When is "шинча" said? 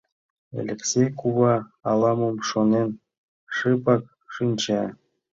4.33-4.81